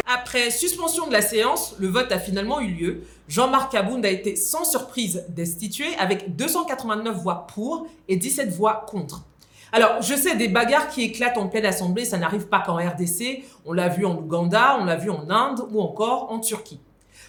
Après 0.06 0.50
suspension 0.50 1.06
de 1.06 1.12
la 1.12 1.22
séance, 1.22 1.74
le 1.78 1.88
vote 1.88 2.12
a 2.12 2.18
finalement 2.18 2.60
eu 2.60 2.68
lieu. 2.68 3.02
Jean-Marc 3.28 3.74
Abound 3.74 4.04
a 4.04 4.10
été 4.10 4.36
sans 4.36 4.64
surprise 4.64 5.24
destitué 5.28 5.86
avec 5.98 6.36
289 6.36 7.16
voix 7.16 7.46
pour 7.54 7.86
et 8.08 8.16
17 8.16 8.50
voix 8.50 8.84
contre. 8.86 9.22
Alors, 9.72 10.00
je 10.00 10.14
sais, 10.14 10.36
des 10.36 10.48
bagarres 10.48 10.88
qui 10.88 11.02
éclatent 11.02 11.38
en 11.38 11.48
pleine 11.48 11.66
assemblée, 11.66 12.04
ça 12.04 12.18
n'arrive 12.18 12.46
pas 12.46 12.60
qu'en 12.60 12.76
RDC. 12.76 13.44
On 13.64 13.72
l'a 13.72 13.88
vu 13.88 14.06
en 14.06 14.16
Ouganda, 14.16 14.78
on 14.80 14.84
l'a 14.84 14.96
vu 14.96 15.10
en 15.10 15.28
Inde 15.28 15.62
ou 15.72 15.80
encore 15.80 16.30
en 16.30 16.38
Turquie. 16.38 16.80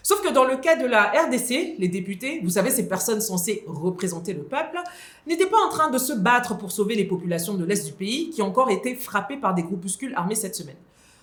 Sauf 0.03 0.21
que 0.21 0.31
dans 0.31 0.45
le 0.45 0.57
cas 0.57 0.75
de 0.75 0.85
la 0.85 1.11
RDC, 1.11 1.75
les 1.79 1.87
députés, 1.87 2.39
vous 2.43 2.51
savez, 2.51 2.69
ces 2.69 2.87
personnes 2.87 3.19
censées 3.19 3.63
représenter 3.67 4.33
le 4.33 4.43
peuple, 4.43 4.79
n'étaient 5.25 5.47
pas 5.47 5.57
en 5.57 5.69
train 5.69 5.89
de 5.89 5.97
se 5.97 6.13
battre 6.13 6.57
pour 6.57 6.71
sauver 6.71 6.95
les 6.95 7.03
populations 7.03 7.55
de 7.55 7.65
l'Est 7.65 7.85
du 7.85 7.91
pays 7.91 8.29
qui 8.29 8.41
ont 8.41 8.47
encore 8.47 8.69
été 8.69 8.95
frappées 8.95 9.37
par 9.37 9.53
des 9.53 9.63
groupuscules 9.63 10.13
armés 10.15 10.35
cette 10.35 10.55
semaine. 10.55 10.77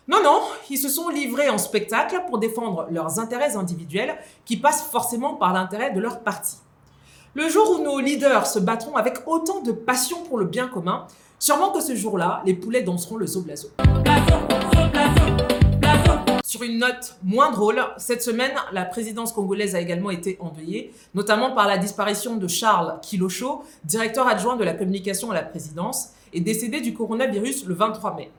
Non, 0.06 0.22
non, 0.22 0.42
ils 0.68 0.76
se 0.76 0.90
sont 0.90 1.08
livrés 1.08 1.48
en 1.48 1.56
spectacle 1.56 2.24
pour 2.28 2.38
défendre 2.38 2.86
leurs 2.90 3.18
intérêts 3.18 3.56
individuels 3.56 4.18
qui 4.44 4.58
passent 4.58 4.82
forcément 4.82 5.34
par 5.34 5.54
l'intérêt 5.54 5.92
de 5.92 6.00
leur 6.00 6.20
parti. 6.20 6.56
Le 7.36 7.48
jour 7.48 7.68
où 7.68 7.82
nos 7.82 7.98
leaders 7.98 8.46
se 8.46 8.60
battront 8.60 8.94
avec 8.94 9.26
autant 9.26 9.60
de 9.60 9.72
passion 9.72 10.22
pour 10.22 10.38
le 10.38 10.44
bien 10.44 10.68
commun, 10.68 11.08
sûrement 11.40 11.72
que 11.72 11.80
ce 11.80 11.96
jour-là, 11.96 12.40
les 12.46 12.54
poulets 12.54 12.82
danseront 12.82 13.16
le 13.16 13.26
zoblazo. 13.26 13.70
Blazo, 14.04 14.34
zoblazo, 14.72 15.80
blazo, 15.80 16.12
Sur 16.44 16.62
une 16.62 16.78
note 16.78 17.16
moins 17.24 17.50
drôle, 17.50 17.84
cette 17.96 18.22
semaine, 18.22 18.52
la 18.70 18.84
présidence 18.84 19.32
congolaise 19.32 19.74
a 19.74 19.80
également 19.80 20.10
été 20.10 20.38
endeuillée, 20.38 20.94
notamment 21.12 21.50
par 21.50 21.66
la 21.66 21.76
disparition 21.76 22.36
de 22.36 22.46
Charles 22.46 23.00
Kilocho, 23.02 23.64
directeur 23.82 24.28
adjoint 24.28 24.54
de 24.54 24.62
la 24.62 24.74
communication 24.74 25.32
à 25.32 25.34
la 25.34 25.42
présidence, 25.42 26.10
et 26.32 26.40
décédé 26.40 26.82
du 26.82 26.94
coronavirus 26.94 27.66
le 27.66 27.74
23 27.74 28.14
mai. 28.14 28.30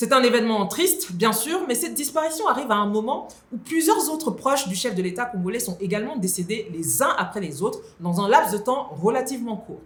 C'est 0.00 0.12
un 0.12 0.22
événement 0.22 0.64
triste, 0.68 1.10
bien 1.10 1.32
sûr, 1.32 1.62
mais 1.66 1.74
cette 1.74 1.94
disparition 1.94 2.46
arrive 2.46 2.70
à 2.70 2.76
un 2.76 2.86
moment 2.86 3.26
où 3.52 3.56
plusieurs 3.56 4.08
autres 4.12 4.30
proches 4.30 4.68
du 4.68 4.76
chef 4.76 4.94
de 4.94 5.02
l'État 5.02 5.24
congolais 5.24 5.58
sont 5.58 5.76
également 5.80 6.14
décédés 6.14 6.70
les 6.72 7.02
uns 7.02 7.12
après 7.18 7.40
les 7.40 7.62
autres 7.62 7.80
dans 7.98 8.20
un 8.20 8.28
laps 8.28 8.52
de 8.52 8.58
temps 8.58 8.90
relativement 8.92 9.56
court. 9.56 9.80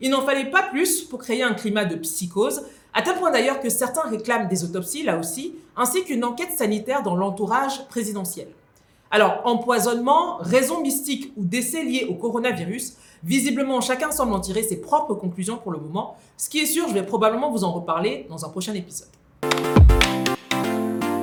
Il 0.00 0.08
n'en 0.12 0.22
fallait 0.22 0.48
pas 0.48 0.62
plus 0.62 1.02
pour 1.02 1.18
créer 1.18 1.42
un 1.42 1.52
climat 1.52 1.84
de 1.84 1.96
psychose, 1.96 2.62
à 2.94 3.02
tel 3.02 3.16
point 3.16 3.30
d'ailleurs 3.30 3.60
que 3.60 3.68
certains 3.68 4.08
réclament 4.08 4.48
des 4.48 4.64
autopsies, 4.64 5.02
là 5.02 5.18
aussi, 5.18 5.54
ainsi 5.76 6.04
qu'une 6.04 6.24
enquête 6.24 6.52
sanitaire 6.56 7.02
dans 7.02 7.14
l'entourage 7.14 7.86
présidentiel. 7.88 8.48
Alors, 9.10 9.42
empoisonnement, 9.44 10.38
raison 10.38 10.80
mystique 10.80 11.34
ou 11.36 11.44
décès 11.44 11.84
liés 11.84 12.06
au 12.08 12.14
coronavirus, 12.14 12.94
visiblement 13.22 13.82
chacun 13.82 14.10
semble 14.10 14.32
en 14.32 14.40
tirer 14.40 14.62
ses 14.62 14.80
propres 14.80 15.12
conclusions 15.12 15.58
pour 15.58 15.72
le 15.72 15.80
moment. 15.80 16.16
Ce 16.38 16.48
qui 16.48 16.60
est 16.60 16.66
sûr, 16.66 16.88
je 16.88 16.94
vais 16.94 17.04
probablement 17.04 17.50
vous 17.50 17.64
en 17.64 17.72
reparler 17.72 18.26
dans 18.30 18.46
un 18.46 18.48
prochain 18.48 18.72
épisode. 18.72 19.08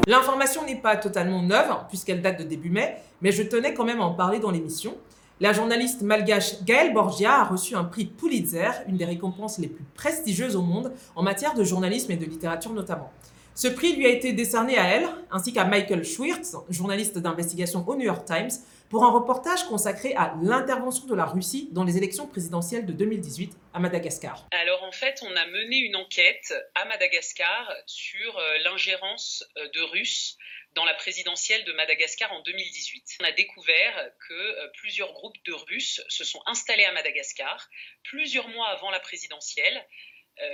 L'information 0.08 0.66
n'est 0.66 0.80
pas 0.80 0.96
totalement 0.96 1.44
neuve, 1.44 1.68
puisqu'elle 1.90 2.22
date 2.22 2.40
de 2.40 2.46
début 2.46 2.70
mai, 2.70 2.96
mais 3.22 3.34
je 3.34 3.44
tenais 3.44 3.74
quand 3.74 3.84
même 3.84 4.00
à 4.00 4.06
en 4.06 4.14
parler 4.14 4.40
dans 4.40 4.52
l'émission. 4.52 4.96
La 5.42 5.52
journaliste 5.52 6.02
malgache 6.02 6.64
Gaëlle 6.64 6.94
Borgia 6.94 7.42
a 7.42 7.44
reçu 7.44 7.76
un 7.76 7.84
prix 7.84 8.06
Pulitzer, 8.06 8.70
une 8.88 8.96
des 8.96 9.04
récompenses 9.04 9.60
les 9.60 9.68
plus 9.68 9.84
prestigieuses 9.96 10.56
au 10.56 10.62
monde 10.62 10.94
en 11.18 11.24
matière 11.24 11.56
de 11.56 11.64
journalisme 11.66 12.10
et 12.12 12.16
de 12.16 12.24
littérature 12.24 12.72
notamment. 12.72 13.12
Ce 13.58 13.68
prix 13.68 13.96
lui 13.96 14.06
a 14.06 14.10
été 14.10 14.34
décerné 14.34 14.78
à 14.78 14.84
elle, 14.84 15.10
ainsi 15.32 15.52
qu'à 15.52 15.64
Michael 15.64 16.06
Schwirtz, 16.06 16.56
journaliste 16.70 17.18
d'investigation 17.18 17.84
au 17.88 17.96
New 17.96 18.06
York 18.06 18.24
Times, 18.24 18.52
pour 18.88 19.04
un 19.04 19.10
reportage 19.10 19.64
consacré 19.64 20.14
à 20.14 20.36
l'intervention 20.44 21.08
de 21.08 21.16
la 21.16 21.26
Russie 21.26 21.68
dans 21.72 21.84
les 21.84 21.98
élections 21.98 22.28
présidentielles 22.28 22.86
de 22.86 22.94
2018 22.94 23.54
à 23.74 23.80
Madagascar. 23.80 24.46
Alors 24.52 24.84
en 24.84 24.92
fait, 24.92 25.24
on 25.24 25.36
a 25.36 25.48
mené 25.48 25.78
une 25.78 25.96
enquête 25.96 26.54
à 26.76 26.86
Madagascar 26.86 27.74
sur 27.88 28.38
euh, 28.38 28.60
l'ingérence 28.60 29.44
euh, 29.58 29.68
de 29.70 29.82
Russes 29.82 30.38
dans 30.76 30.86
la 30.86 30.94
présidentielle 30.94 31.66
de 31.66 31.74
Madagascar 31.74 32.32
en 32.34 32.44
2018. 32.44 33.18
On 33.22 33.26
a 33.26 33.32
découvert 33.32 34.12
que 34.30 34.36
euh, 34.36 34.68
plusieurs 34.76 35.12
groupes 35.14 35.44
de 35.48 35.54
Russes 35.54 36.04
se 36.10 36.24
sont 36.24 36.44
installés 36.46 36.86
à 36.86 36.92
Madagascar 36.92 37.68
plusieurs 38.04 38.50
mois 38.50 38.68
avant 38.68 38.92
la 38.92 39.00
présidentielle 39.00 39.84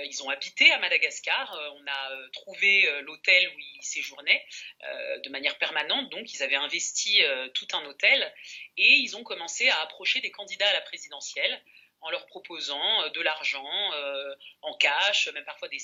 ils 0.06 0.22
ont 0.22 0.30
habité 0.30 0.70
à 0.72 0.78
Madagascar. 0.78 1.54
Euh, 1.54 1.70
on 1.76 1.86
a 1.86 2.12
euh, 2.12 2.28
trouvé 2.32 2.88
l'hôtel 3.02 3.48
où 3.48 3.58
ils 3.58 3.82
séjournaient 3.82 4.44
de 5.24 5.28
manière 5.30 5.56
permanente. 5.58 6.10
Donc, 6.10 6.32
ils 6.32 6.42
avaient 6.42 6.54
investi 6.56 7.20
tout 7.54 7.66
un 7.72 7.84
hôtel 7.86 8.32
et 8.76 8.92
ils 8.94 9.16
ont 9.16 9.22
commencé 9.22 9.68
à 9.68 9.80
approcher 9.82 10.20
des 10.20 10.30
candidats 10.30 10.68
à 10.68 10.72
la 10.72 10.80
présidentielle 10.82 11.62
en 12.04 12.10
leur 12.10 12.26
proposant 12.26 13.08
de 13.08 13.20
l'argent 13.20 13.68
en 14.62 14.76
cash, 14.76 15.28
même 15.28 15.44
parfois 15.44 15.68
des, 15.68 15.78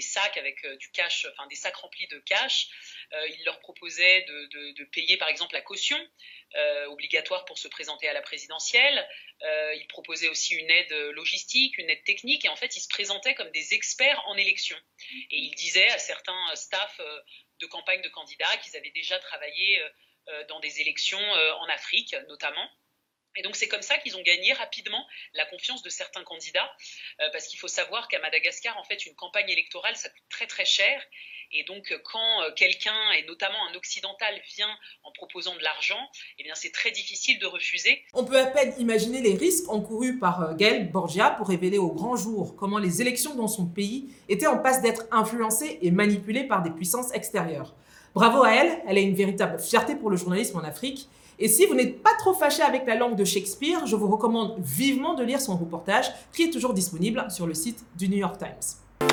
sacs 0.00 0.36
avec 0.36 0.66
du 0.78 0.90
cash, 0.90 1.26
enfin 1.32 1.46
des 1.48 1.56
sacs 1.56 1.76
remplis 1.76 2.06
de 2.08 2.18
cash. 2.20 2.68
ils 3.12 3.44
leur 3.44 3.58
proposaient 3.60 4.22
de, 4.22 4.84
payer 4.84 5.16
par 5.16 5.28
exemple 5.28 5.54
la 5.54 5.62
caution 5.62 5.98
obligatoire 6.88 7.44
pour 7.44 7.58
se 7.58 7.68
présenter 7.68 8.08
à 8.08 8.12
la 8.12 8.22
présidentielle. 8.22 9.06
Euh, 9.42 9.74
il 9.74 9.86
proposait 9.86 10.28
aussi 10.28 10.54
une 10.54 10.70
aide 10.70 10.92
logistique, 11.12 11.76
une 11.78 11.90
aide 11.90 12.04
technique, 12.04 12.44
et 12.44 12.48
en 12.48 12.56
fait, 12.56 12.74
il 12.76 12.80
se 12.80 12.88
présentait 12.88 13.34
comme 13.34 13.50
des 13.50 13.74
experts 13.74 14.22
en 14.26 14.36
élection. 14.36 14.76
Et 15.30 15.38
il 15.38 15.54
disait 15.54 15.88
à 15.90 15.98
certains 15.98 16.54
staffs 16.54 17.00
euh, 17.00 17.20
de 17.60 17.66
campagne 17.66 18.00
de 18.02 18.08
candidats 18.08 18.56
qu'ils 18.58 18.76
avaient 18.76 18.90
déjà 18.90 19.18
travaillé 19.18 19.80
euh, 20.28 20.44
dans 20.48 20.60
des 20.60 20.80
élections 20.80 21.20
en 21.20 21.68
Afrique, 21.68 22.16
notamment. 22.28 22.68
Et 23.36 23.42
donc 23.42 23.56
c'est 23.56 23.68
comme 23.68 23.82
ça 23.82 23.98
qu'ils 23.98 24.16
ont 24.16 24.22
gagné 24.22 24.52
rapidement 24.52 25.06
la 25.34 25.46
confiance 25.46 25.82
de 25.82 25.90
certains 25.90 26.24
candidats, 26.24 26.70
parce 27.32 27.46
qu'il 27.48 27.58
faut 27.58 27.68
savoir 27.68 28.08
qu'à 28.08 28.18
Madagascar, 28.20 28.76
en 28.78 28.84
fait, 28.84 29.06
une 29.06 29.14
campagne 29.14 29.48
électorale, 29.48 29.96
ça 29.96 30.08
coûte 30.08 30.24
très 30.28 30.46
très 30.46 30.64
cher. 30.64 31.00
Et 31.52 31.64
donc, 31.64 31.96
quand 32.04 32.42
euh, 32.42 32.50
quelqu'un, 32.56 33.12
et 33.18 33.24
notamment 33.26 33.58
un 33.70 33.74
occidental, 33.76 34.34
vient 34.56 34.68
en 35.04 35.12
proposant 35.12 35.54
de 35.54 35.62
l'argent, 35.62 35.98
eh 36.38 36.42
bien, 36.42 36.54
c'est 36.54 36.72
très 36.72 36.90
difficile 36.90 37.38
de 37.38 37.46
refuser. 37.46 38.02
On 38.14 38.24
peut 38.24 38.38
à 38.38 38.46
peine 38.46 38.74
imaginer 38.78 39.20
les 39.20 39.34
risques 39.34 39.68
encourus 39.68 40.18
par 40.18 40.42
euh, 40.42 40.54
Gaël 40.54 40.90
Borgia 40.90 41.30
pour 41.30 41.48
révéler 41.48 41.78
au 41.78 41.92
grand 41.92 42.16
jour 42.16 42.56
comment 42.56 42.78
les 42.78 43.00
élections 43.00 43.34
dans 43.34 43.48
son 43.48 43.66
pays 43.66 44.08
étaient 44.28 44.46
en 44.46 44.58
passe 44.58 44.82
d'être 44.82 45.04
influencées 45.12 45.78
et 45.82 45.90
manipulées 45.90 46.44
par 46.44 46.62
des 46.62 46.70
puissances 46.70 47.12
extérieures. 47.14 47.74
Bravo 48.14 48.42
à 48.42 48.50
elle, 48.50 48.82
elle 48.88 48.98
a 48.98 49.00
une 49.00 49.14
véritable 49.14 49.60
fierté 49.60 49.94
pour 49.94 50.10
le 50.10 50.16
journalisme 50.16 50.58
en 50.58 50.64
Afrique. 50.64 51.08
Et 51.38 51.48
si 51.48 51.66
vous 51.66 51.74
n'êtes 51.74 52.02
pas 52.02 52.14
trop 52.18 52.32
fâché 52.32 52.62
avec 52.62 52.86
la 52.86 52.94
langue 52.94 53.14
de 53.14 53.24
Shakespeare, 53.24 53.86
je 53.86 53.94
vous 53.94 54.08
recommande 54.08 54.54
vivement 54.58 55.12
de 55.12 55.22
lire 55.22 55.38
son 55.38 55.54
reportage 55.54 56.06
qui 56.32 56.44
est 56.44 56.50
toujours 56.50 56.72
disponible 56.72 57.26
sur 57.28 57.46
le 57.46 57.52
site 57.52 57.84
du 57.94 58.08
New 58.08 58.16
York 58.16 58.38
Times. 58.38 59.10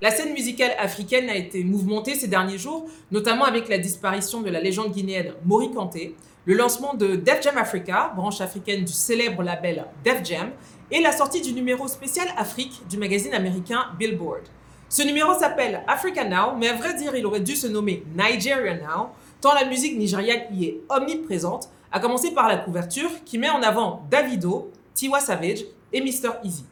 La 0.00 0.10
scène 0.10 0.32
musicale 0.32 0.72
africaine 0.78 1.28
a 1.28 1.36
été 1.36 1.64
mouvementée 1.64 2.14
ces 2.14 2.28
derniers 2.28 2.56
jours, 2.56 2.86
notamment 3.10 3.44
avec 3.44 3.68
la 3.68 3.76
disparition 3.76 4.40
de 4.40 4.48
la 4.48 4.60
légende 4.60 4.92
guinéenne 4.92 5.34
Mori 5.44 5.70
Kanté, 5.70 6.14
le 6.46 6.54
lancement 6.54 6.94
de 6.94 7.16
Def 7.16 7.42
Jam 7.42 7.58
Africa, 7.58 8.14
branche 8.16 8.40
africaine 8.40 8.86
du 8.86 8.92
célèbre 8.94 9.42
label 9.42 9.84
Def 10.02 10.24
Jam, 10.24 10.52
et 10.90 11.02
la 11.02 11.12
sortie 11.12 11.42
du 11.42 11.52
numéro 11.52 11.86
spécial 11.88 12.26
Afrique 12.38 12.80
du 12.88 12.96
magazine 12.96 13.34
américain 13.34 13.88
Billboard. 13.98 14.44
Ce 14.88 15.02
numéro 15.02 15.34
s'appelle 15.34 15.82
Africa 15.86 16.24
Now, 16.24 16.56
mais 16.56 16.68
à 16.68 16.74
vrai 16.74 16.94
dire, 16.94 17.14
il 17.14 17.26
aurait 17.26 17.40
dû 17.40 17.54
se 17.54 17.66
nommer 17.66 18.04
Nigeria 18.16 18.74
Now, 18.74 19.10
tant 19.40 19.54
la 19.54 19.64
musique 19.64 19.96
nigériane 19.96 20.42
y 20.52 20.66
est 20.66 20.80
omniprésente, 20.88 21.68
à 21.92 22.00
commencer 22.00 22.32
par 22.32 22.48
la 22.48 22.56
couverture 22.56 23.10
qui 23.24 23.38
met 23.38 23.50
en 23.50 23.62
avant 23.62 24.02
Davido, 24.10 24.70
Tiwa 24.94 25.20
Savage 25.20 25.64
et 25.92 26.00
Mr. 26.00 26.30
Easy. 26.44 26.64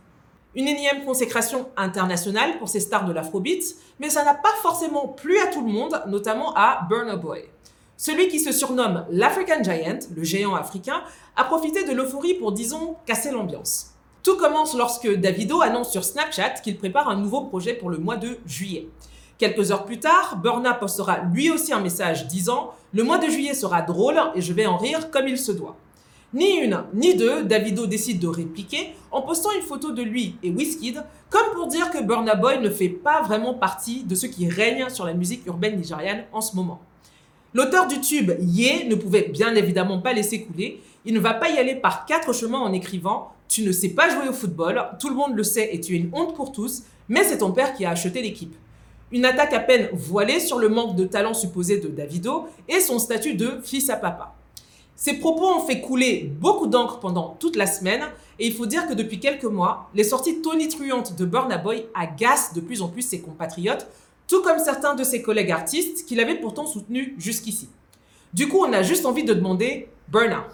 Une 0.54 0.68
énième 0.68 1.04
consécration 1.04 1.68
internationale 1.76 2.58
pour 2.58 2.68
ces 2.68 2.80
stars 2.80 3.04
de 3.04 3.12
l'afrobeat, 3.12 3.62
mais 4.00 4.10
ça 4.10 4.24
n'a 4.24 4.34
pas 4.34 4.54
forcément 4.62 5.08
plu 5.08 5.38
à 5.38 5.48
tout 5.48 5.64
le 5.64 5.70
monde, 5.70 6.02
notamment 6.06 6.54
à 6.54 6.86
Burna 6.88 7.16
Boy. 7.16 7.44
Celui 7.98 8.28
qui 8.28 8.40
se 8.40 8.52
surnomme 8.52 9.06
l'African 9.10 9.62
Giant, 9.62 9.98
le 10.14 10.22
géant 10.22 10.54
africain, 10.54 11.02
a 11.34 11.44
profité 11.44 11.84
de 11.84 11.92
l'euphorie 11.92 12.34
pour, 12.34 12.52
disons, 12.52 12.96
casser 13.06 13.30
l'ambiance. 13.30 13.92
Tout 14.22 14.36
commence 14.36 14.74
lorsque 14.74 15.08
Davido 15.14 15.62
annonce 15.62 15.92
sur 15.92 16.04
Snapchat 16.04 16.54
qu'il 16.62 16.76
prépare 16.76 17.08
un 17.08 17.16
nouveau 17.16 17.42
projet 17.42 17.74
pour 17.74 17.90
le 17.90 17.98
mois 17.98 18.16
de 18.16 18.38
juillet. 18.44 18.88
Quelques 19.38 19.70
heures 19.70 19.84
plus 19.84 20.00
tard, 20.00 20.38
Burna 20.42 20.72
postera 20.72 21.18
lui 21.32 21.50
aussi 21.50 21.72
un 21.72 21.80
message 21.80 22.26
disant 22.26 22.72
Le 22.94 23.04
mois 23.04 23.18
de 23.18 23.28
juillet 23.28 23.52
sera 23.52 23.82
drôle 23.82 24.18
et 24.34 24.40
je 24.40 24.52
vais 24.54 24.64
en 24.64 24.78
rire 24.78 25.10
comme 25.10 25.28
il 25.28 25.36
se 25.36 25.52
doit. 25.52 25.76
Ni 26.32 26.56
une, 26.58 26.84
ni 26.94 27.14
deux, 27.14 27.44
Davido 27.44 27.86
décide 27.86 28.18
de 28.18 28.28
répliquer 28.28 28.94
en 29.12 29.22
postant 29.22 29.50
une 29.52 29.62
photo 29.62 29.92
de 29.92 30.02
lui 30.02 30.36
et 30.42 30.50
Wizkid, 30.50 31.04
comme 31.28 31.54
pour 31.54 31.66
dire 31.66 31.90
que 31.90 32.02
Burna 32.02 32.34
Boy 32.34 32.60
ne 32.60 32.70
fait 32.70 32.88
pas 32.88 33.22
vraiment 33.22 33.54
partie 33.54 34.04
de 34.04 34.14
ce 34.14 34.26
qui 34.26 34.48
règne 34.48 34.88
sur 34.88 35.04
la 35.04 35.14
musique 35.14 35.46
urbaine 35.46 35.76
nigériane 35.76 36.24
en 36.32 36.40
ce 36.40 36.56
moment. 36.56 36.80
L'auteur 37.52 37.86
du 37.86 38.00
tube 38.00 38.32
Ye 38.40 38.88
ne 38.88 38.94
pouvait 38.94 39.28
bien 39.28 39.54
évidemment 39.54 40.00
pas 40.00 40.12
laisser 40.12 40.42
couler. 40.42 40.82
Il 41.04 41.14
ne 41.14 41.20
va 41.20 41.34
pas 41.34 41.50
y 41.50 41.58
aller 41.58 41.74
par 41.74 42.06
quatre 42.06 42.32
chemins 42.34 42.58
en 42.58 42.72
écrivant 42.72 43.32
Tu 43.48 43.62
ne 43.62 43.72
sais 43.72 43.90
pas 43.90 44.08
jouer 44.08 44.28
au 44.28 44.32
football, 44.32 44.82
tout 44.98 45.08
le 45.08 45.14
monde 45.14 45.36
le 45.36 45.44
sait 45.44 45.74
et 45.74 45.80
tu 45.80 45.94
es 45.94 45.98
une 45.98 46.10
honte 46.12 46.34
pour 46.34 46.52
tous, 46.52 46.82
mais 47.08 47.22
c'est 47.22 47.38
ton 47.38 47.52
père 47.52 47.74
qui 47.74 47.84
a 47.84 47.90
acheté 47.90 48.20
l'équipe. 48.20 48.54
Une 49.12 49.24
attaque 49.24 49.52
à 49.52 49.60
peine 49.60 49.88
voilée 49.92 50.40
sur 50.40 50.58
le 50.58 50.68
manque 50.68 50.96
de 50.96 51.04
talent 51.04 51.34
supposé 51.34 51.78
de 51.78 51.88
Davido 51.88 52.46
et 52.68 52.80
son 52.80 52.98
statut 52.98 53.34
de 53.34 53.60
fils 53.62 53.88
à 53.88 53.96
papa. 53.96 54.34
Ces 54.96 55.18
propos 55.18 55.46
ont 55.46 55.60
fait 55.60 55.80
couler 55.80 56.32
beaucoup 56.40 56.66
d'encre 56.66 56.98
pendant 56.98 57.36
toute 57.38 57.54
la 57.54 57.66
semaine 57.66 58.02
et 58.38 58.46
il 58.46 58.54
faut 58.54 58.66
dire 58.66 58.88
que 58.88 58.94
depuis 58.94 59.20
quelques 59.20 59.44
mois, 59.44 59.90
les 59.94 60.04
sorties 60.04 60.40
tonitruantes 60.42 61.14
de 61.16 61.24
Burna 61.24 61.58
Boy 61.58 61.86
agacent 61.94 62.54
de 62.54 62.60
plus 62.60 62.82
en 62.82 62.88
plus 62.88 63.02
ses 63.02 63.20
compatriotes, 63.20 63.86
tout 64.26 64.42
comme 64.42 64.58
certains 64.58 64.94
de 64.94 65.04
ses 65.04 65.22
collègues 65.22 65.52
artistes 65.52 66.06
qu'il 66.06 66.18
avait 66.18 66.40
pourtant 66.40 66.66
soutenus 66.66 67.12
jusqu'ici. 67.18 67.68
Du 68.34 68.48
coup, 68.48 68.58
on 68.58 68.72
a 68.72 68.82
juste 68.82 69.06
envie 69.06 69.24
de 69.24 69.34
demander 69.34 69.88
Burna, 70.08 70.46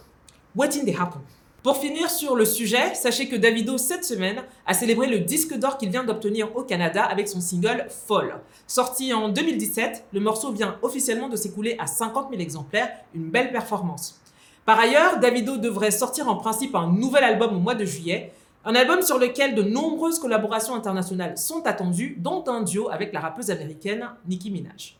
what 0.54 0.66
in 0.66 0.84
the 0.84 0.94
happen? 0.94 1.20
Pour 1.62 1.76
finir 1.76 2.10
sur 2.10 2.34
le 2.34 2.44
sujet, 2.44 2.92
sachez 2.96 3.28
que 3.28 3.36
Davido, 3.36 3.78
cette 3.78 4.04
semaine, 4.04 4.42
a 4.66 4.74
célébré 4.74 5.06
le 5.06 5.20
disque 5.20 5.56
d'or 5.56 5.78
qu'il 5.78 5.90
vient 5.90 6.02
d'obtenir 6.02 6.56
au 6.56 6.64
Canada 6.64 7.04
avec 7.04 7.28
son 7.28 7.40
single 7.40 7.86
Fall. 7.88 8.40
Sorti 8.66 9.14
en 9.14 9.28
2017, 9.28 10.06
le 10.12 10.18
morceau 10.18 10.50
vient 10.50 10.76
officiellement 10.82 11.28
de 11.28 11.36
s'écouler 11.36 11.76
à 11.78 11.86
50 11.86 12.30
000 12.30 12.42
exemplaires, 12.42 12.90
une 13.14 13.30
belle 13.30 13.52
performance. 13.52 14.20
Par 14.66 14.80
ailleurs, 14.80 15.20
Davido 15.20 15.56
devrait 15.56 15.92
sortir 15.92 16.28
en 16.28 16.34
principe 16.34 16.74
un 16.74 16.88
nouvel 16.88 17.22
album 17.22 17.54
au 17.54 17.60
mois 17.60 17.76
de 17.76 17.84
juillet, 17.84 18.32
un 18.64 18.74
album 18.74 19.00
sur 19.00 19.18
lequel 19.18 19.54
de 19.54 19.62
nombreuses 19.62 20.18
collaborations 20.18 20.74
internationales 20.74 21.38
sont 21.38 21.64
attendues, 21.64 22.16
dont 22.18 22.42
un 22.48 22.62
duo 22.62 22.88
avec 22.90 23.12
la 23.12 23.20
rappeuse 23.20 23.52
américaine 23.52 24.08
Nicki 24.26 24.50
Minaj. 24.50 24.98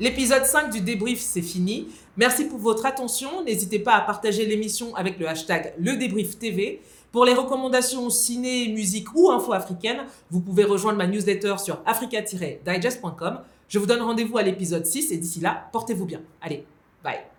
L'épisode 0.00 0.44
5 0.44 0.70
du 0.70 0.80
débrief, 0.80 1.20
c'est 1.20 1.42
fini. 1.42 1.88
Merci 2.16 2.44
pour 2.44 2.58
votre 2.58 2.86
attention. 2.86 3.42
N'hésitez 3.44 3.80
pas 3.80 3.94
à 3.94 4.00
partager 4.00 4.46
l'émission 4.46 4.94
avec 4.94 5.18
le 5.18 5.28
hashtag 5.28 5.74
Le 5.78 5.98
TV. 6.38 6.80
Pour 7.10 7.24
les 7.24 7.34
recommandations 7.34 8.08
ciné, 8.10 8.68
musique 8.68 9.12
ou 9.14 9.30
info 9.30 9.52
africaine, 9.52 10.04
vous 10.30 10.40
pouvez 10.40 10.64
rejoindre 10.64 10.98
ma 10.98 11.06
newsletter 11.06 11.56
sur 11.58 11.82
africa-digest.com. 11.84 13.40
Je 13.68 13.78
vous 13.78 13.86
donne 13.86 14.02
rendez-vous 14.02 14.38
à 14.38 14.42
l'épisode 14.42 14.86
6 14.86 15.10
et 15.10 15.16
d'ici 15.16 15.40
là, 15.40 15.68
portez-vous 15.72 16.06
bien. 16.06 16.20
Allez, 16.40 16.64
bye. 17.02 17.37